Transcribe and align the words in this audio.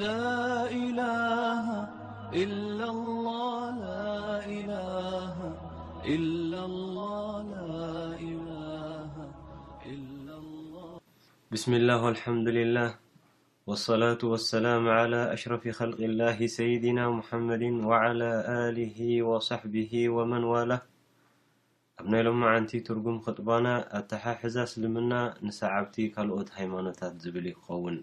ብስሚ 0.00 0.94
ላህ 0.94 2.30
ልሓምድላህ 12.14 12.90
ወሰላة 13.68 14.20
ወሰላም 14.32 14.82
ላى 14.94 15.20
ኣሽረፊ 15.34 15.64
خልቂ 15.78 15.98
ላህ 16.22 16.38
ሰይድና 16.56 16.98
ሙሓመድ 17.18 17.62
ወዓላى 17.90 18.30
ኣሊህ 18.64 18.98
ወصሕብህ 19.30 19.92
ወመን 20.16 20.44
ዋላ 20.52 20.70
ኣብ 22.00 22.06
ና 22.12 22.14
ይሎም 22.20 22.38
መዓንቲ 22.44 22.70
ትርጉም 22.90 23.16
ክጥባና 23.28 23.66
ኣታሓ 24.00 24.24
ሕዛ 24.42 24.56
ስልምና 24.74 25.12
ንሰዓብቲ 25.46 25.96
ካልኦት 26.16 26.50
ሃይማኖታት 26.58 27.14
ዝብል 27.24 27.48
ይክኸውን 27.52 27.98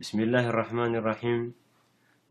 ብስሚላህ 0.00 0.46
እራሕማን 0.48 0.94
ራሒም 1.06 1.38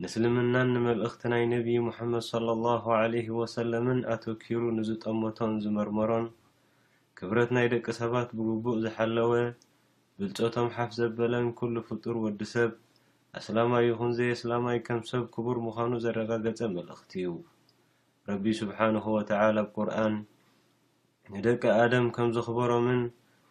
ንስልምናን 0.02 0.68
ንመልእኽቲ 0.74 1.22
ናይ 1.32 1.44
ነቢዪ 1.54 1.78
ሙሓመድ 1.86 2.24
ሰለ 2.32 2.48
ላሁ 2.64 2.84
ለህ 3.14 3.28
ወሰለምን 3.38 4.00
ኣተወኪሩ 4.14 4.60
ንዝጠመቶን 4.78 5.54
ዝመርመሮን 5.64 6.26
ክብረት 7.20 7.50
ናይ 7.56 7.68
ደቂ 7.74 7.86
ሰባት 8.02 8.30
ብግቡእ 8.40 8.78
ዝሓለወ 8.84 9.32
ብልጾቶም 10.20 10.68
ሓፍ 10.76 10.92
ዘበለን 10.98 11.46
ኵሉ 11.62 11.76
ፍጡር 11.88 12.18
ወዲ 12.26 12.40
ሰብ 12.54 12.72
እስላማይ 13.40 13.88
ኹንዘይ 14.02 14.32
እስላማይ 14.36 14.78
ከም 14.90 15.02
ሰብ 15.12 15.24
ክቡር 15.38 15.58
ምዃኑ 15.66 15.92
ዘረጋገጸ 16.06 16.60
መልእኽቲ 16.78 17.14
እዩ 17.22 17.32
ረቢ 18.32 18.46
ስብሓነሁ 18.62 19.06
ወትዓላ 19.18 19.58
ብቁርኣን 19.70 20.16
ንደቂ 21.38 21.62
ኣደም 21.80 22.08
ከም 22.18 22.30
ዘኽበሮምን 22.38 23.02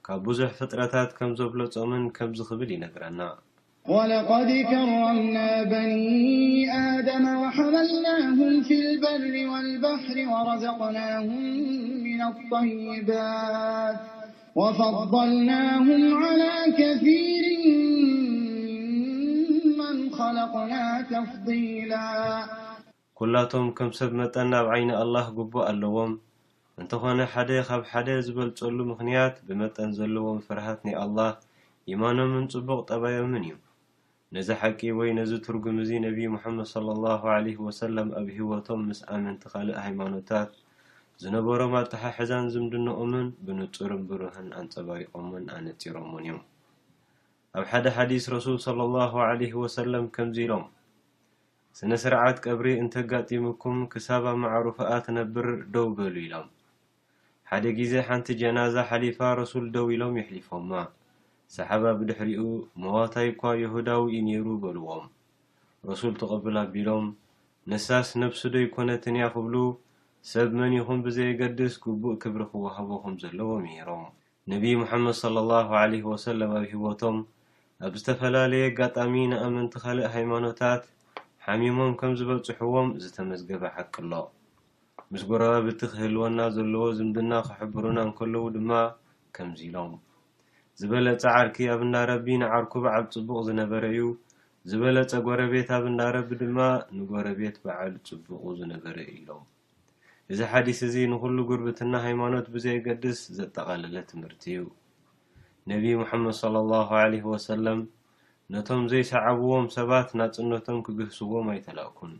ካብ 0.08 0.22
ብዙሕ 0.30 0.50
ፍጥረታት 0.60 1.10
ከም 1.18 1.32
ዘብለጾምን 1.40 2.06
ከም 2.18 2.30
ዝ 2.38 2.46
ኽብል 2.52 2.72
ይነግረና 2.76 3.20
ወለቀድ 3.92 4.50
ከረምና 4.68 5.36
በኒ 5.70 5.96
ኣደም 6.82 7.24
ወሓመልናም 7.40 8.38
ፍ 8.66 8.76
ልበሪ 8.84 9.34
ወልበሕር 9.50 10.18
ወረዘቅናም 10.32 11.26
ን 11.32 12.12
ይባት 12.94 13.96
ወፈضልናም 14.60 15.84
ላ 16.42 16.44
ከር 16.78 17.02
መን 19.80 19.98
ለቅና 20.38 20.72
ተፍላ 21.10 21.92
ኩላቶም 23.20 23.68
ከም 23.80 23.90
ሰብ 23.98 24.10
መጠን 24.20 24.48
ናብ 24.52 24.68
ዓይኒ 24.76 24.90
ኣልላህ 25.02 25.28
ግቡእ 25.40 25.66
ኣለዎም 25.72 26.14
እንተኾነ 26.82 27.20
ሓደ 27.34 27.50
ካብ 27.68 27.84
ሓደ 27.90 28.08
ዝበልጸሉ 28.28 28.78
ምኽንያት 28.92 29.36
ብመጠን 29.50 29.92
ዘለዎም 30.00 30.40
ፍርሃት 30.48 30.80
ናይ 30.88 30.96
ኣልላህ 31.04 31.30
ኢማኖምን 31.92 32.46
ፅቡቕ 32.56 32.80
ጠባዮምን 32.90 33.44
እዩ 33.48 33.54
ነዚ 34.34 34.50
ሓቂ 34.60 34.78
ወይ 34.98 35.10
ነዚ 35.18 35.32
ትርጉም 35.46 35.76
እዚ 35.82 35.90
ነቢ 36.06 36.18
ሙሓመድ 36.34 36.66
ሰለ 36.74 36.86
ላ 37.04 37.08
ለ 37.44 37.48
ወሰለም 37.66 38.08
ኣብ 38.20 38.28
ሂወቶም 38.36 38.80
ምስ 38.88 39.00
ኣመንቲ 39.14 39.42
ካልእ 39.52 39.78
ሃይማኖታት 39.84 40.50
ዝነበሮም 41.22 41.74
ኣጣሓሕዛን 41.80 42.46
ዝምድነኦምን 42.54 43.26
ብንፁርን 43.46 44.02
ብሩህን 44.08 44.48
ኣንፀባሪቆምን 44.60 45.44
ኣነፂሮእምን 45.56 46.22
እዩም 46.30 46.40
ኣብ 47.56 47.64
ሓደ 47.72 47.86
ሓዲስ 47.96 48.24
ረሱል 48.36 48.56
ሰለ 48.66 48.80
ላ 48.94 49.28
ለ 49.40 49.50
ወሰለም 49.64 50.06
ከምዚ 50.14 50.36
ኢሎም 50.46 50.64
ስነ 51.78 51.92
ስርዓት 52.04 52.36
ቀብሪ 52.46 52.66
እንተጋጢምኩም 52.82 53.78
ክሳብ 53.92 54.24
ኣብማዕሩፉኣ 54.32 54.88
ተነብር 55.06 55.48
ደው 55.74 55.88
ገሉ 56.00 56.16
ኢሎም 56.26 56.48
ሓደ 57.50 57.64
ግዜ 57.78 57.92
ሓንቲ 58.08 58.26
ጀናዛ 58.42 58.74
ሓሊፋ 58.90 59.18
ረሱል 59.42 59.64
ደው 59.76 59.86
ኢሎም 59.96 60.14
ይሕሊፎምማ 60.20 60.70
ሰሓባ 61.54 61.84
ብድሕሪኡ 61.98 62.42
መዋታይ 62.82 63.26
እኳ 63.32 63.40
የሁዳዊ 63.62 64.02
ዩ 64.12 64.18
ነይሩ 64.26 64.46
በልዎም 64.62 65.04
ረሱል 65.88 66.14
ተቐብል 66.20 66.56
ኣቢሎም 66.62 67.06
ነሳስ 67.70 68.08
ነፍሲ 68.22 68.40
ዶይኮነ 68.54 68.90
ትንያ 69.04 69.24
ኽብሉ 69.34 69.54
ሰብ 70.30 70.48
መኒ 70.60 70.74
ኹም 70.86 70.98
ብዘየገድስ 71.06 71.74
ግቡእ 71.84 72.16
ክብሪ 72.22 72.42
ክወሃቦኹም 72.52 73.14
ዘለዎ 73.22 73.50
ነይሮም 73.66 74.04
ነቢዪ 74.52 74.72
ሙሓመድ 74.82 75.16
ሰለ 75.22 75.36
ላሁ 75.50 75.68
ዓለህ 75.82 76.02
ወሰለም 76.12 76.50
ኣብ 76.58 76.64
ሂይወቶም 76.72 77.16
ኣብ 77.86 77.92
ዝተፈላለየ 78.00 78.64
ኣጋጣሚ 78.70 79.14
ንኣመንቲ 79.32 79.74
ኻልእ 79.84 80.10
ሃይማኖታት 80.14 80.82
ሓሚሞም 81.46 81.92
ከም 82.00 82.12
ዝበጽሕዎም 82.18 82.88
ዝተመዝገበ 83.02 83.62
ሓቂ 83.74 83.94
ኣሎ 84.04 84.12
ምስ 85.12 85.22
ጐረባ 85.28 85.54
ብእቲ 85.64 85.80
ኽህልወና 85.92 86.38
ዘለዎ 86.56 86.84
ዝምድና 86.98 87.32
ክሕብሩና 87.48 87.96
እንከለዉ 88.08 88.44
ድማ 88.56 88.70
ከምዚ 89.36 89.60
ኢሎም 89.68 89.92
ዝበለፀ 90.80 91.22
ዓርኪ 91.38 91.56
ኣብ 91.72 91.80
እናረቢ 91.86 92.26
ንዓርኩ 92.42 92.72
በዓል 92.84 93.04
ፅቡቕ 93.14 93.36
ዝነበረ 93.48 93.84
እዩ 93.92 94.06
ዝበለፀ 94.70 95.10
ጎረቤት 95.26 95.68
ኣብ 95.76 95.84
እናረቢ 95.90 96.28
ድማ 96.40 96.58
ንጎረቤት 96.96 97.56
በዓል 97.64 97.92
ፅቡቁ 98.08 98.42
ዝነበረ 98.60 98.96
ኢሎም 99.16 99.44
እዚ 100.32 100.38
ሓዲስ 100.52 100.78
እዚ 100.88 100.96
ንኩሉ 101.12 101.36
ጉርብትና 101.50 101.92
ሃይማኖት 102.06 102.46
ብዘየገድስ 102.54 103.20
ዘጠቃለለ 103.38 103.94
ትምህርቲ 104.10 104.44
እዩ 104.54 104.64
ነቢ 105.72 105.84
ሙሓመድ 106.00 106.34
ሰለ 106.42 106.54
ኣላሁ 106.64 106.88
ዓለ 107.02 107.12
ወሰለም 107.34 107.80
ነቶም 108.54 108.82
ዘይሰዓብዎም 108.94 109.68
ሰባት 109.76 110.08
ናፅነቶም 110.20 110.80
ክግህስዎም 110.86 111.46
ኣይተላእኩን 111.54 112.12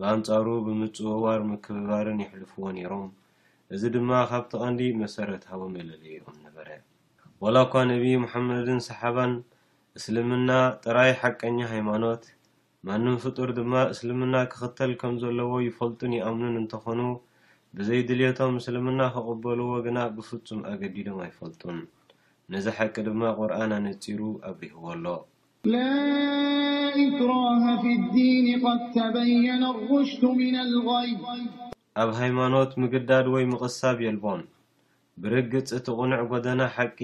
ብኣንፃሩ 0.00 0.46
ብምፅወዋር 0.68 1.40
ምክብባርን 1.52 2.18
ይሕልፍዎ 2.26 2.64
ነይሮም 2.78 3.08
እዚ 3.76 3.82
ድማ 3.96 4.10
ካብቲ 4.32 4.52
ቐንዲ 4.64 4.80
መሰረታዊ 5.04 5.62
መለለኦም 5.78 6.36
ነበረ 6.46 6.68
ወላእኳ 7.44 7.72
ነቢ 7.90 8.04
መሓመድን 8.22 8.78
ሰሓባን 8.86 9.32
እስልምና 9.98 10.50
ጥራይ 10.84 11.10
ሓቀኛ 11.20 11.58
ሃይማኖት 11.72 12.22
ማንም 12.88 13.16
ፍጡር 13.24 13.50
ድማ 13.58 13.72
እስልምና 13.92 14.34
ክኽተል 14.52 14.92
ከም 15.00 15.14
ዘለዎ 15.24 15.52
ይፈልጡን 15.66 16.12
ይኣምኑን 16.18 16.56
እንተኾኑ 16.60 17.00
ብዘይድልቶም 17.78 18.54
ምስልምና 18.58 19.00
ክቅበልዎ 19.16 19.70
ግና 19.88 19.98
ብፍፁም 20.16 20.60
ኣገዲዶም 20.72 21.18
ኣይፈልጡን 21.26 21.78
ነዚ 22.56 22.66
ሓቂ 22.78 22.94
ድማ 23.10 23.22
ቁርኣን 23.40 23.70
ኣነፂሩ 23.78 24.20
ኣብሪህዎ 24.52 24.82
ኣሎራሽይ 24.94 25.24
ኣብ 32.02 32.10
ሃይማኖት 32.22 32.72
ምግዳድ 32.82 33.26
ወይ 33.36 33.44
ምቅሳብ 33.52 33.98
የልቦን 34.06 34.42
ብርግጽ 35.24 35.68
እቲ 35.76 35.86
ቕኑዕ 35.98 36.20
ጐደና 36.30 36.62
ሓቂ 36.76 36.98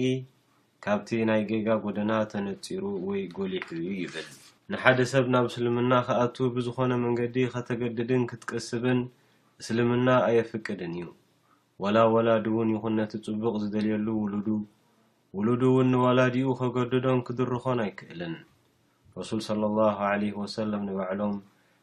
ካብቲ 0.83 1.09
ናይ 1.29 1.41
ጌጋ 1.49 1.67
ጐደና 1.85 2.11
ተነጺሩ 2.31 2.83
ወይ 3.07 3.21
ጐሊሕ 3.37 3.63
ዩ 3.85 3.87
ይብል 4.01 4.27
ንሓደ 4.71 4.99
ሰብ 5.11 5.25
ናብ 5.33 5.45
እስልምና 5.49 5.93
ከኣቱ 6.07 6.35
ብዝኾነ 6.55 6.91
መንገዲ 7.05 7.35
ኸተገድድን 7.53 8.23
ክትቅስብን 8.31 8.99
እስልምና 9.61 10.07
ኣየፍቅድን 10.27 10.93
እዩ 10.99 11.07
ወላወላዲ 11.85 12.45
እውን 12.53 12.73
ይኹን 12.75 12.95
ነቲ 12.99 13.13
ጽቡቕ 13.27 13.53
ዝደልየሉ 13.63 14.07
ውሉዱ 14.21 14.47
ውሉዱ 15.39 15.63
እውን 15.71 15.89
ንወላዲኡ 15.93 16.47
ኸገድዶም 16.61 17.23
ክድርኾን 17.29 17.81
ኣይክእልን 17.87 18.35
ረሱል 19.21 19.41
ሰለ 19.49 19.61
ላሁ 19.81 19.99
ዓለህ 20.11 20.35
ወሰለም 20.43 20.85
ንባዕሎም 20.89 21.35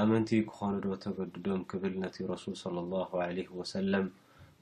ኣመንቲ 0.00 0.28
ክኾኑዶ 0.50 0.92
ተገድዶም 1.02 1.62
ክብል 1.70 1.94
ነቲ 2.02 2.14
ረሱል 2.30 2.54
ሰለ 2.62 2.76
ላሁ 2.92 3.10
ዓለህ 3.24 3.48
ወሰለም 3.58 4.04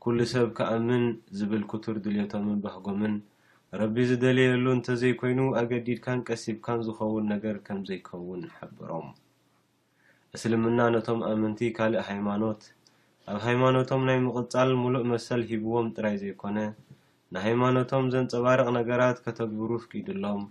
ኩሉ 0.03 0.17
ሰብ 0.33 0.49
ክኣምን 0.59 1.05
ዝብል 1.39 1.63
ክቱር 1.71 1.97
ድልዮቶምን 2.05 2.57
ባህጎምን 2.65 3.15
ረቢ 3.81 3.97
ዝደለየሉ 4.09 4.65
እንተዘይኮይኑ 4.77 5.41
ኣገዲድካን 5.61 6.23
ቀሲብካን 6.29 6.81
ዝኸውን 6.87 7.29
ነገር 7.35 7.57
ከም 7.69 7.79
ዘይከውን 7.91 8.43
ሓብሮም 8.57 9.09
እስልምና 10.37 10.79
ነቶም 10.95 11.21
ኣመንቲ 11.31 11.61
ካልእ 11.77 12.03
ሃይማኖት 12.11 12.61
ኣብ 13.31 13.39
ሃይማኖቶም 13.47 14.03
ናይ 14.11 14.19
ምቕጻል 14.27 14.71
ሙሉእ 14.83 15.05
መሰል 15.13 15.43
ሂብዎም 15.53 15.89
ጥራይ 15.97 16.17
ዘይኮነ 16.25 16.59
ንሃይማኖቶም 17.35 18.07
ዘንፀባርቕ 18.15 18.69
ነገራት 18.81 19.19
ከተግብሩ 19.27 19.71
ፍቂድሎም 19.87 20.43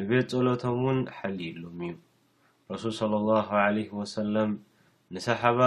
ንቤት 0.00 0.28
ጸሎቶም 0.34 0.76
ውን 0.88 0.98
ሓሊኢሎም 1.18 1.78
እዩ 1.88 1.94
ረሱል 2.72 2.92
ሰለ 2.98 3.12
ኣላ 3.20 3.30
ዓለ 3.64 3.76
ወሰለም 3.98 4.50
ንሰሓባ 5.14 5.60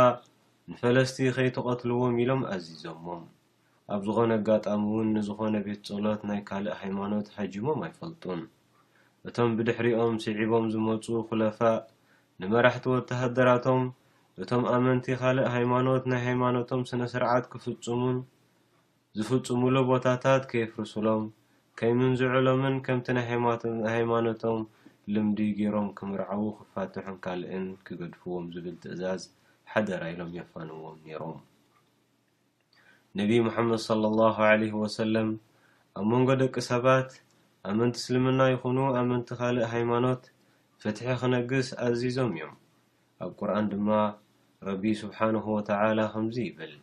ንፈለስቲ 0.71 1.17
ከይተቐትልዎም 1.35 2.13
ኢሎም 2.23 2.41
ኣዚዞዎም 2.53 3.23
ኣብ 3.93 4.01
ዝኾነ 4.07 4.31
ኣጋጣሚ 4.39 4.81
እውን 4.89 5.07
ንዝኾነ 5.15 5.55
ቤት 5.65 5.81
ፀሎት 5.95 6.21
ናይ 6.29 6.39
ካልእ 6.49 6.77
ሃይማኖት 6.81 7.27
ሓጂሞም 7.37 7.79
ኣይፈልጡም 7.87 8.41
እቶም 9.29 9.49
ብድሕሪኦም 9.57 10.15
ስዒቦም 10.25 10.65
ዝመፁ 10.75 11.05
ኩለፋእ 11.31 11.75
ንመራሕቲ 12.43 12.85
ወተሃደራቶም 12.93 13.83
እቶም 14.45 14.63
ኣመንቲ 14.75 15.05
ካልእ 15.23 15.49
ሃይማኖት 15.55 16.03
ናይ 16.13 16.21
ሃይማኖቶም 16.27 16.81
ስነ-ስርዓት 16.91 17.45
ክፍሙን 17.55 18.17
ዝፍፅምሉ 19.17 19.75
ቦታታት 19.91 20.43
ከየፍርስሎም 20.53 21.25
ከይምንዝዑሎምን 21.81 22.77
ከምቲ 22.87 23.07
ናይ 23.17 23.27
ሃይማኖቶም 23.97 24.61
ልምዲ 25.13 25.39
ገይሮም 25.59 25.87
ክምርዓቡ 25.97 26.41
ክፋትሑን 26.57 27.15
ካልእን 27.23 27.65
ክገድፍዎም 27.85 28.45
ዝብል 28.53 28.75
ትእዛዝ 28.83 29.23
ሓደራኢሎም 29.71 30.29
የፋንዎም 30.37 30.97
ነይሮም 31.07 31.39
ነቢ 33.19 33.31
ሙሓመድ 33.47 33.81
ለ 34.03 34.11
ላ 34.19 34.47
ለ 34.61 34.69
ወሰለም 34.83 35.29
ኣብ 36.01 36.05
መንጎ 36.11 36.29
ደቂ 36.41 36.55
ሰባት 36.69 37.09
ኣብ 37.69 37.73
መንቲ 37.79 37.95
እስልምና 38.01 38.39
ይኹኑ 38.53 38.77
ኣ 38.99 39.03
መንቲ 39.11 39.29
ካልእ 39.39 39.67
ሃይማኖት 39.73 40.23
ፍትሒ 40.83 41.03
ክነግስ 41.21 41.67
ኣዚዞም 41.87 42.31
እዮም 42.37 42.53
ኣብ 43.25 43.29
ቁርኣን 43.41 43.67
ድማ 43.73 43.89
ረቢ 44.69 44.83
ስብሓነሁ 45.01 45.45
ወተዓላ 45.59 45.99
ከምዚ 46.15 46.37
ይብል 46.49 46.73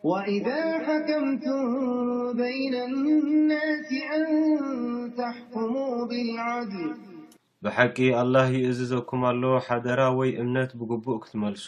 ኣልላህ 8.20 8.46
ይእዝዘኩም 8.56 9.22
ኣሎ 9.30 9.42
ሓደራ 9.66 10.00
ወይ 10.18 10.30
እምነት 10.42 10.70
ብግቡእ 10.80 11.18
ክትመልሱ 11.22 11.66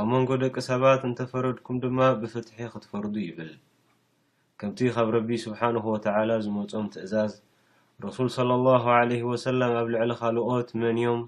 ኣብ 0.00 0.06
መንጎ 0.12 0.30
ደቂ 0.44 0.56
ሰባት 0.70 1.02
እንተ 1.08 1.18
ፈረድኩም 1.32 1.76
ድማ 1.84 1.98
ብፍትሒ 2.20 2.58
ኽትፈርዱ 2.74 3.14
ይብል 3.28 3.52
ከምቲ 4.60 4.80
ኻብ 4.96 5.08
ረቢ 5.16 5.28
ስብሓነሁ 5.44 5.84
ወትዓላ 5.94 6.30
ዝመጾኦም 6.46 6.88
ትእዛዝ 6.94 7.32
ረሱል 8.06 8.28
ሰለ 8.38 8.50
ላሁ 8.68 8.86
ለህ 9.10 9.22
ወሰላም 9.32 9.72
ኣብ 9.82 9.86
ልዕሊ 9.94 10.10
ኻልኦት 10.22 10.68
መን 10.82 10.96
ዮም 11.06 11.20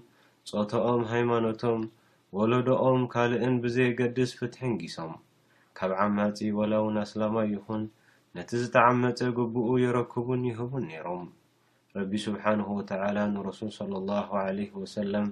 ጾተኦም 0.51 1.03
ሃይማኖቶም 1.13 1.81
ወለዶኦም 2.37 3.03
ካልእን 3.13 3.55
ብዘየገድስ 3.63 4.31
ፍትሕን 4.37 4.71
ጊሶም 4.81 5.11
ካብ 5.77 5.91
ዓማጺ 6.03 6.37
ወላእውን 6.59 6.95
ኣስላማይ 7.05 7.47
ይኹን 7.55 7.83
ነቲ 8.37 8.49
ዝተዓመጸ 8.61 9.19
ግብኡ 9.37 9.67
የረክቡን 9.83 10.41
ይህቡን 10.49 10.85
ነይሮም 10.91 11.25
ረቢ 11.97 12.11
ስብሓንሁ 12.25 12.67
ወትዓላ 12.77 13.17
ንረሱል 13.35 13.71
ሰለ 13.77 13.91
ላሁ 14.09 14.29
ለህ 14.57 14.71
ወሰለም 14.81 15.27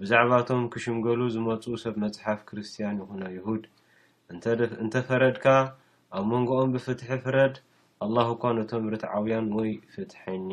ብዛዕባ 0.00 0.32
እቶም 0.42 0.62
ኪሽምገሉ 0.74 1.20
ዝመጹኡ 1.34 1.74
ሰብ 1.84 1.94
መጽሓፍ 2.04 2.40
ክርስትያን 2.48 3.00
ይኹነኣዊ 3.02 3.34
ይሁድ 3.40 3.62
እእንተ 4.76 4.94
ፈረድካ 5.08 5.46
ኣብ 6.16 6.24
መንጎኦም 6.32 6.72
ብፍትሒ 6.76 7.10
ፍረድ 7.24 7.56
ኣላሁ 8.06 8.28
እኳ 8.36 8.44
ነቶም 8.58 8.86
ርትዓውያን 8.94 9.48
ወይ 9.58 9.70
ፍትሕኛ 9.94 10.52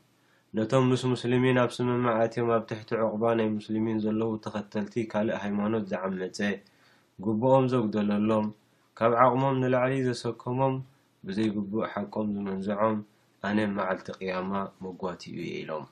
ነቶም 0.57 0.85
ምስ 0.91 1.01
ሙስሊሚን 1.11 1.57
ኣብ 1.61 1.69
ስምማእትዮም 1.75 2.49
ኣብ 2.53 2.63
ትሕቲ 2.69 2.89
ዕቕባ 3.03 3.23
ናይ 3.39 3.45
ሙስልሚን 3.57 3.99
ዘለዉ 4.03 4.31
ተኸተልቲ 4.43 4.95
ካልእ 5.11 5.37
ሃይማኖት 5.43 5.85
ዝዓመፀ 5.91 6.39
ግቡኦም 7.25 7.65
ዘጉደለሎም 7.73 8.47
ካብ 9.01 9.13
ዓቕሞም 9.25 9.55
ንላዕሊ 9.61 9.93
ዘሰከሞም 10.07 10.73
ብዘይ 11.27 11.47
ግቡእ 11.55 11.87
ሓቆም 11.91 12.27
ዝምንዝዖም 12.35 12.97
ኣነ 13.49 13.59
መዓልቲ 13.77 14.07
ቅያማ 14.19 14.51
መጓትኡ 14.85 15.33
እየ 15.45 15.53
ኢሎም 15.61 15.85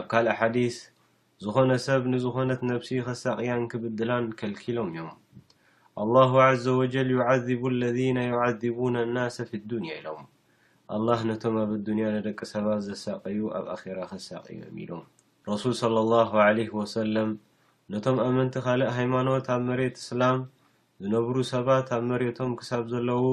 ኣብ 0.00 0.04
ካልእ 0.14 0.34
ሓዲስ 0.38 0.76
ዝኾነ 1.44 1.70
ሰብ 1.88 2.02
ንዝኾነት 2.14 2.60
ነብሲ 2.70 2.90
ኸሳቅ 3.10 3.38
ያን 3.48 3.62
ክብድላን 3.74 4.26
ከልኪሎም 4.40 4.88
እዮም 4.94 5.10
ኣላሁ 6.04 6.32
ዓዘ 6.48 6.64
ወጀል 6.80 7.10
ዩዓዚቡ 7.18 7.62
ኣለነ 7.74 8.18
ዩዓዚቡና 8.32 8.96
ኣናስ 9.10 9.36
ፊዱንያ 9.52 9.92
ኢሎም 10.00 10.24
ኣልላህ 10.96 11.20
ነቶም 11.28 11.54
ኣብ 11.62 11.70
ኣዱንያ 11.76 12.04
ንደቂ 12.14 12.38
ሰባት 12.52 12.78
ዘሳቀዩ 12.86 13.38
ኣብ 13.56 13.64
ኣኼራ 13.72 13.98
ከሳቀዮም 14.10 14.76
ኢሎም 14.82 15.00
ረሱል 15.48 15.72
ሰለ 15.80 15.96
ላሁ 16.12 16.30
ለህ 16.58 16.68
ወሰለም 16.78 17.30
ነቶም 17.92 18.18
ኣመንቲ 18.26 18.54
ካልእ 18.66 18.88
ሃይማኖት 18.98 19.46
ኣብ 19.54 19.60
መሬት 19.70 19.96
እስላም 20.02 20.38
ዝነብሩ 21.04 21.36
ሰባት 21.52 21.88
ኣብ 21.96 22.02
መሬቶም 22.12 22.52
ክሳብ 22.60 22.84
ዘለዉ 22.92 23.24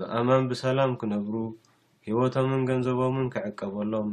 ብኣማን 0.00 0.44
ብሰላም 0.50 0.92
ክነብሩ 1.02 1.34
ሂወቶምን 2.08 2.62
ገንዘቦምን 2.70 3.26
ክዕቀበሎም 3.36 4.10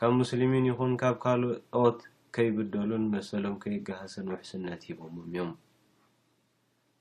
ካብ 0.00 0.12
ሙስሊሚን 0.20 0.66
ይኹን 0.70 0.92
ካብ 1.02 1.16
ካልኦት 1.24 2.00
ከይብደሉን 2.36 3.04
መሰሎም 3.14 3.54
ከይገሃሰን 3.62 4.26
ውሕስነት 4.34 4.82
ሂቦሞም 4.88 5.24
እዮም 5.30 5.52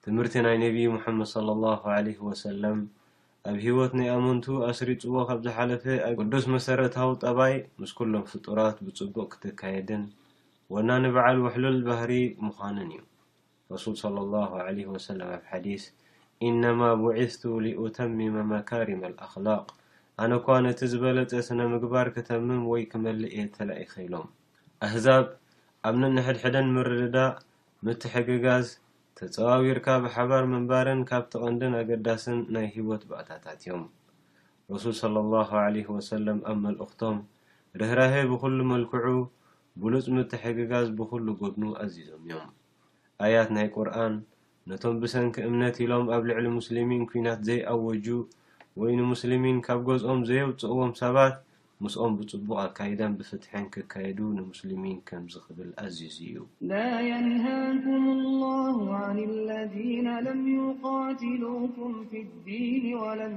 ትምህርቲ 0.06 0.36
ናይ 0.48 0.60
ነቢይ 0.66 0.88
ሙሓመድ 0.98 1.32
ለ 1.48 1.58
ላሁ 1.66 1.84
ለ 2.06 2.16
ወሰለም 2.30 2.80
ኣብ 3.50 3.58
ሂይወት 3.64 3.92
ናይ 3.98 4.10
ኣመንቱ 4.18 4.46
ኣስሪፅዎ 4.70 5.16
ካብ 5.30 5.40
ዝሓለፈ 5.46 5.84
ኣብ 6.06 6.14
ቅዱስ 6.22 6.46
መሰረታዊ 6.54 7.10
ጠባይ 7.24 7.54
ምስ 7.80 7.92
ኵሎም 7.98 8.24
ፍጡራት 8.30 8.78
ብጽቡቅ 8.86 9.26
ክትካየድን 9.34 10.04
ወና 10.74 10.90
ንበዓል 11.04 11.38
ውሕሉል 11.44 11.78
ባህሪ 11.88 12.12
ምዃንን 12.46 12.90
እዩ 12.94 13.02
ረሱል 13.74 13.96
ሰለ 14.02 14.18
ላሁ 14.32 14.50
ለ 14.78 14.86
ወሰለም 14.94 15.30
ኣብ 15.36 15.44
ሓዲስ 15.50 15.84
ኢነማ 16.48 16.82
ውዒፍቱ 17.04 17.44
ሊኡ 17.66 17.80
ተሚመመካሪመ 17.98 19.02
ልኣኽላቅ 19.14 19.62
ኣነ 20.26 20.32
ኳ 20.48 20.58
ነቲ 20.68 20.82
ዝበለፀ 20.94 21.32
ስነ 21.50 21.60
ምግባር 21.74 22.10
ክተምም 22.16 22.64
ወይ 22.72 22.84
ክመልእ 22.94 23.30
እየ 23.36 23.46
ተላኢኸኢሎም 23.58 24.28
ኣህዛብ 24.88 25.26
ኣብ 25.90 25.96
ነንሕድሕደን 26.04 26.70
ምርድዳ 26.78 27.18
ምትሕግጋዝ 27.86 28.66
ተጸዋዊርካ 29.20 29.86
ብሓባር 30.04 30.44
ምንባርን 30.54 31.02
ካብቲ 31.10 31.32
ቐንድን 31.44 31.74
ኣገዳስን 31.82 32.40
ናይ 32.54 32.66
ህይወት 32.74 33.04
ባእታታት 33.10 33.60
እዮም 33.64 33.84
ረሱል 34.72 34.96
ሰለ 35.02 35.16
ላሁ 35.34 35.50
ለህ 35.76 35.86
ወሰለም 35.96 36.40
ኣብ 36.52 36.58
መልእኽቶም 36.66 37.18
ርህራህ 37.80 38.16
ብዅሉ 38.32 38.58
መልክዑ 38.72 39.06
ብሉጽ 39.84 40.06
ምቲሕግጋዝ 40.18 40.88
ብዅሉ 41.02 41.26
ጐድኑ 41.42 41.64
ኣዚዞም 41.84 42.24
እዮም 42.32 42.50
ኣያት 43.28 43.50
ናይ 43.58 43.70
ቁርኣን 43.76 44.14
ነቶም 44.72 44.98
ብሰንኪ 45.04 45.36
እምነት 45.50 45.78
ኢሎም 45.86 46.06
ኣብ 46.16 46.22
ልዕሊ 46.32 46.46
ሙስልሚን 46.60 47.08
ኲናት 47.12 47.40
ዘይኣወጁ 47.50 48.08
ወይንሙስልሚን 48.84 49.60
ካብ 49.68 49.80
ገዝኦም 49.90 50.22
ዘየውጽእዎም 50.32 50.94
ሰባት 51.04 51.36
ምስኦም 51.84 52.14
ብፅቡቅ 52.20 52.56
ኣካይዳ 52.66 53.00
بፍትሐን 53.20 53.66
ክካየዱ 53.74 54.20
ንمسلمን 54.38 54.98
كም 55.08 55.24
ዝክብል 55.34 55.70
أዚዝ 55.86 56.16
እዩ 56.26 56.36
لا 56.72 56.90
ينهاكم 57.12 58.02
الله 58.18 58.76
عن 59.04 59.18
الذين 59.32 60.08
لم 60.28 60.42
يقاتلوكም 60.62 61.92
في 62.10 62.20
الدين 62.28 62.84
ولم 63.04 63.36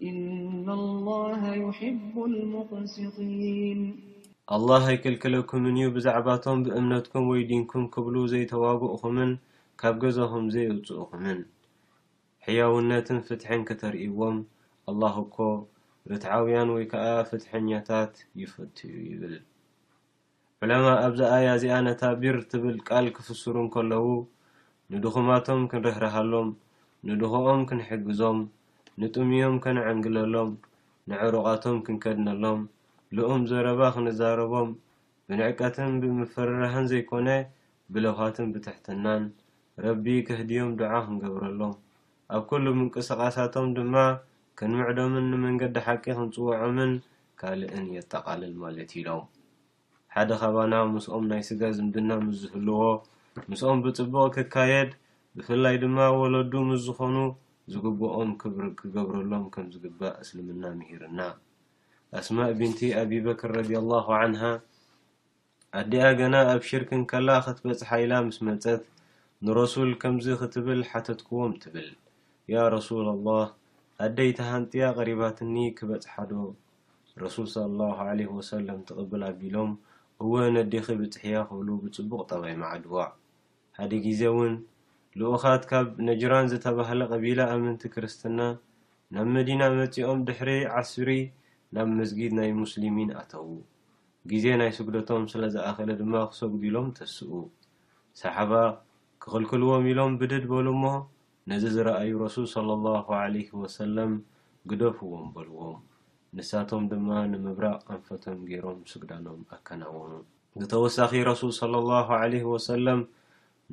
إن 0.09 0.65
الله 0.79 1.41
يحب 1.65 2.15
المقسقين 2.31 3.79
ኣልላህ 4.53 4.83
ኣይክልክለኩምን 4.89 5.77
እዩ 5.79 5.85
ብዛዕባ 5.93 6.27
ቶም 6.43 6.57
ብእምነትኩም 6.65 7.23
ወይዲንኩም 7.29 7.85
ኪብሉ 7.93 8.15
ዘይተዋግእኹምን 8.31 9.31
ካብ 9.81 9.95
ገዛኹም 10.03 10.45
ዘይውጽኡኹምን 10.53 11.39
ሕያውነትን 12.45 13.19
ፍትሕን 13.27 13.61
ከተርእይዎም 13.69 14.37
ኣላኽ 14.91 15.15
እኮ 15.23 15.37
ርትዓውያን 16.11 16.69
ወይ 16.75 16.83
ከኣ 16.91 17.07
ፍትሕኛታት 17.29 18.13
ይፈትዩ 18.41 18.93
ይብል 19.11 19.33
ዑለማ 20.61 20.85
ኣብዛኣ 21.07 21.33
ያዚኣ 21.47 21.79
ነታ 21.87 22.01
ቢር 22.21 22.37
ትብል 22.51 22.77
ቃል 22.89 23.07
ክፍስሩን 23.17 23.67
ከለዉ 23.77 24.07
ንድኹማቶም 24.95 25.63
ክንርህርሃሎም 25.73 26.51
ንድኾኦም 27.09 27.63
ክንሕግዞም 27.71 28.39
ንጡምዮም 29.01 29.57
ክንዕንግለሎም 29.65 30.51
ንዕሩቓቶም 31.11 31.77
ክንከድነሎም 31.87 32.61
ሎኦም 33.17 33.41
ዘረባ 33.49 33.81
ክንዛረቦም 33.95 34.69
ብንዕቀትን 35.29 35.91
ብምፈርራህን 36.03 36.85
ዘይኮነ 36.91 37.27
ብለውሃትን 37.93 38.47
ብትሕትናን 38.53 39.23
ረቢ 39.85 40.05
ከህድዮም 40.27 40.71
ድዓ 40.79 40.93
ክንገብረሎም 41.05 41.73
ኣብ 42.35 42.43
ኩሉ 42.49 42.65
ምንቅስቃሳቶም 42.79 43.67
ድማ 43.77 43.95
ክንምዕዶምን 44.59 45.25
ንመንገዲ 45.31 45.75
ሓቂ 45.87 46.03
ክንፅውዖምን 46.17 46.93
ካልእን 47.41 47.85
የጠቃልል 47.97 48.53
ማለት 48.63 48.91
ኢሎም 49.01 49.23
ሓደ 50.15 50.29
ከባና 50.41 50.73
ምስኦም 50.93 51.25
ናይ 51.31 51.41
ስጋ 51.49 51.61
ዝምድና 51.77 52.09
ምዝህልዎ 52.25 52.81
ምስኦም 53.51 53.79
ብፅቡቅ 53.85 54.29
ክካየድ 54.35 54.91
ብፍላይ 55.37 55.77
ድማ 55.83 55.99
ወለዱ 56.21 56.53
ምስ 56.69 56.81
ዝኮኑ 56.87 57.15
ዝግብኦም 57.73 58.31
ክገብረሎም 58.79 59.45
ከም 59.55 59.67
ዝግባእ 59.75 60.15
እስልምና 60.23 60.63
ምሂርና 60.79 61.19
ኣስማእ 62.19 62.51
ብንቲ 62.59 62.79
ኣብበክር 62.99 63.51
ረድላሁ 63.57 64.05
ዓንሃ 64.17 64.41
ኣዴኣ 65.79 66.05
ገና 66.19 66.35
ኣብ 66.51 66.61
ሽርክን 66.67 67.01
ከላ 67.11 67.29
ከትበጽሓ 67.45 67.89
ኢላ 68.03 68.13
ምስ 68.27 68.37
መፀት 68.47 68.83
ንረሱል 69.45 69.91
ከምዚ 70.01 70.27
ክትብል 70.41 70.81
ሓተትክዎም 70.91 71.53
ትብል 71.63 71.89
ያ 72.53 72.63
ረሱላ 72.75 73.05
ኣላህ 73.15 73.45
ኣደይተሃንጥያ 74.05 74.85
ቀሪባትኒ 74.99 75.55
ክበጽሓዶ 75.79 76.31
ረሱል 77.23 77.47
ሰለ 77.55 77.71
ላሁ 77.83 77.99
ለ 78.19 78.23
ወሰለም 78.37 78.79
ትቕብል 78.87 79.21
ኣቢሎም 79.31 79.71
እወ 80.23 80.33
ነዴኺ 80.57 80.85
ብፅሕያ 81.01 81.37
ክእሉ 81.49 81.67
ብጽቡቕ 81.83 82.21
ጠበማዓ 82.31 82.73
ድዋዕ 82.85 83.09
ሓደ 83.77 83.91
ግዜ 84.05 84.21
እውን 84.33 84.53
ልኡኻት 85.19 85.63
ካብ 85.69 85.87
ነጅራን 86.07 86.45
ዝተባህለ 86.53 87.01
ቀቢላ 87.13 87.39
ኣብ 87.53 87.59
መንቲ 87.65 87.83
ክርስትና 87.93 88.39
ናብ 89.15 89.27
መዲና 89.37 89.61
መጺኦም 89.79 90.19
ድሕሪ 90.29 90.51
ዓስሪ 90.79 91.09
ናብ 91.75 91.87
ምዝጊድ 91.99 92.33
ናይ 92.39 92.49
ሙስሊሚን 92.63 93.09
ኣተዉ 93.21 93.47
ግዜ 94.31 94.45
ናይ 94.59 94.71
ስግደቶም 94.77 95.23
ስለዝኣኸለ 95.33 95.89
ድማ 96.01 96.13
ክሰጉዲኢሎም 96.31 96.87
ተስኡ 96.97 97.31
ሰሓባ 98.21 98.51
ክኽልክልዎም 99.23 99.83
ኢሎም 99.91 100.13
ብድድ 100.21 100.43
በሉ 100.51 100.67
እሞ 100.75 100.83
ነዚ 101.49 101.63
ዝረኣዩ 101.75 102.11
ረሱል 102.25 102.45
ስለ 102.53 102.67
ላሁ 102.85 103.07
ዓለህ 103.23 103.47
ወሰለም 103.61 104.13
ግደፍዎም 104.71 105.25
በልዎም 105.35 105.77
ንሳቶም 106.37 106.83
ድማ 106.91 107.09
ንምብራቅ 107.31 107.83
ኣንፈቶም 107.95 108.39
ገይሮም 108.49 108.79
ስግዳኖም 108.91 109.41
ኣከናወኑ 109.55 110.13
ዝተወሳኺ 110.61 111.11
ረሱል 111.29 111.51
ሰለ 111.59 111.73
ላሁ 111.91 112.09
ዓለ 112.21 112.33
ወሰለም 112.53 112.99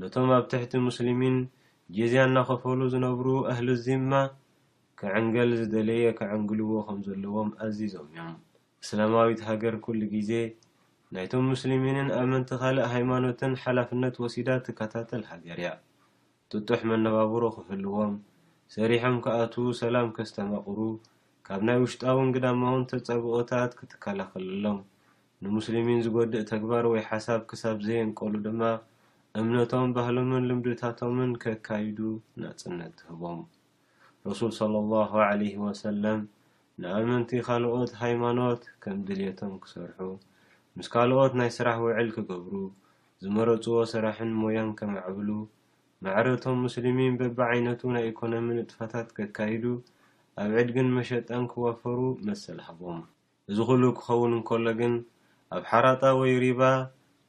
ነቶም 0.03 0.29
ኣብ 0.37 0.45
ትሕቲ 0.53 0.73
ሙስሊሚን 0.89 1.37
ጀዝያ 1.97 2.21
እናኸፈሉ 2.31 2.81
ዝነብሩ 2.93 3.29
ኣህሊ 3.53 3.69
ዚማ 3.87 4.11
ክዕንገል 5.05 5.51
ዝደለየ 5.61 6.09
ከዕንግልዎ 6.19 6.73
ከም 6.89 6.99
ዘለዎም 7.07 7.49
ኣዚዞም 7.65 8.07
እዮም 8.11 8.29
እስላማዊት 8.83 9.41
ሃገር 9.49 9.75
ኩሉ 9.85 10.01
ግዜ 10.13 10.31
ናይቶም 11.15 11.45
ሙስሊሚንን 11.53 12.09
ኣብ 12.17 12.27
መንቲ 12.33 12.51
ኻልእ 12.61 12.87
ሃይማኖትን 12.93 13.53
ሓላፍነት 13.63 14.15
ወሲዳት 14.25 14.63
ትከታተል 14.67 15.23
ሃገር 15.31 15.59
እያ 15.63 15.71
ጥጡሕ 16.51 16.81
መነባብሮ 16.91 17.43
ክህልዎም 17.57 18.15
ሰሪሖም 18.77 19.17
ክኣትዉ 19.25 19.65
ሰላም 19.83 20.09
ከስተመቕሩ 20.19 20.79
ካብ 21.49 21.61
ናይ 21.71 21.79
ውሽጣውን 21.85 22.31
ግዳማውን 22.37 22.87
ተፀብኦታት 22.93 23.73
ክትከላኸለሎም 23.81 24.79
ንሙስሊሚን 25.47 26.03
ዝጎድእ 26.07 26.47
ተግባር 26.53 26.85
ወይ 26.93 27.03
ሓሳብ 27.09 27.43
ክሳብ 27.53 27.79
ዘየንቀሉ 27.89 28.35
ድማ 28.47 28.61
እምነቶም 29.43 29.93
ባህሎምን 29.97 30.47
ልምድታቶምን 30.51 31.33
ከካይዱ 31.47 31.99
ንፅነት 32.45 32.93
ትህቦም 33.03 33.43
ረሱል 34.31 34.51
ሰለ 34.57 34.75
ኣላሁ 34.83 35.15
ዓለ 35.29 35.41
ወሰለም 35.63 36.21
ንኣመንቲ 36.83 37.31
ካልኦት 37.47 37.93
ሃይማኖት 38.03 38.63
ከም 38.83 38.99
ድልየቶም 39.07 39.55
ክሰርሑ 39.63 39.99
ምስ 40.77 40.89
ካልኦት 40.93 41.33
ናይ 41.39 41.51
ስራሕ 41.57 41.77
ውዕል 41.87 42.09
ክገብሩ 42.17 42.55
ዝመረፅዎ 43.23 43.75
ስራሕን 43.93 44.31
ሞያን 44.41 44.71
ከመዕብሉ 44.81 45.29
ማዕረቶም 46.05 46.57
ሙስሊሚን 46.67 47.17
በቢዓይነቱ 47.21 47.81
ናይ 47.97 48.05
ኢኮኖሚ 48.13 48.47
ንጥፈታት 48.61 49.09
ከካይዱ 49.17 49.65
ኣብ 50.45 50.53
ዕድግን 50.63 50.91
መሸጣን 50.99 51.45
ክዋፈሩ 51.55 51.99
መስል 52.29 52.61
ሃቦም 52.69 53.01
እዚ 53.51 53.59
ኩሉ 53.71 53.83
ክኸውን 53.99 54.33
እንከሎ 54.39 54.67
ግን 54.83 54.95
ኣብ 55.59 55.65
ሓራጣ 55.73 56.03
ወይ 56.21 56.35
ሪባ 56.47 56.63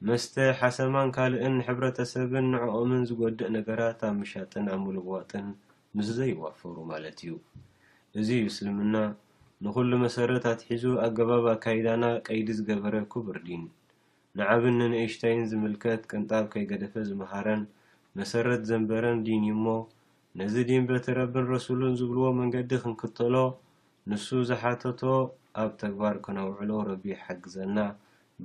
መስተ 0.09 0.35
ሓሰማን 0.61 1.09
ካልእን 1.17 1.57
ሕብረተሰብን 1.69 2.47
ንዕኦምን 2.53 3.03
ዝጎድእ 3.09 3.53
ነገራት 3.59 3.99
ኣብ 4.09 4.15
ምሻጥን 4.21 4.65
ኣብ 4.73 4.79
ምሉዋጥን 4.87 5.47
ምስ 5.97 6.07
ዘይዋፈሩ 6.17 6.75
ማለት 6.91 7.17
እዩ 7.21 7.31
እዚ 8.19 8.27
ዩ 8.39 8.45
ምስልምና 8.47 8.95
ንኩሉ 9.65 9.91
መሰረት 10.03 10.43
ኣትሒዙ 10.51 10.83
ኣገባብ 11.05 11.45
ኣካይዳና 11.51 12.03
ቀይዲ 12.27 12.47
ዝገበረ 12.57 12.95
ክቡር 13.11 13.37
ድን 13.47 13.63
ንዓብን 14.39 14.75
ንንኤሽታይን 14.79 15.43
ዝምልከት 15.51 16.01
ቅንጣብ 16.11 16.45
ከይገደፈ 16.53 16.93
ዝመሃረን 17.09 17.61
መሰረት 18.19 18.63
ዘንበረን 18.69 19.19
ዲን 19.27 19.43
እዩ 19.45 19.51
እሞ 19.57 19.65
ነዚ 20.39 20.55
ድን 20.69 20.83
በቲረብን 20.89 21.45
ረሱሉን 21.53 21.95
ዝብልዎ 21.99 22.25
መንገዲ 22.41 22.71
ክንክተሎ 22.85 23.35
ንሱ 24.11 24.27
ዝሓተቶ 24.49 25.01
ኣብ 25.61 25.71
ተግባር 25.83 26.15
ክነውዕሎ 26.25 26.71
ረቢ 26.89 27.03
ይሓግዘና 27.15 27.77